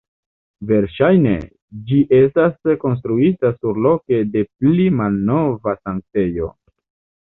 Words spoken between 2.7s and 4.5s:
konstruita surloke de